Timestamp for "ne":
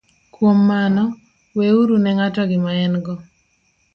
1.99-2.11